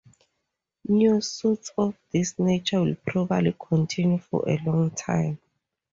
New 0.87 1.21
suits 1.21 1.71
of 1.77 1.95
this 2.11 2.39
nature 2.39 2.81
will 2.81 2.95
probably 3.05 3.55
continue 3.69 4.17
for 4.17 4.49
a 4.49 4.57
long 4.65 4.89
time. 4.89 5.39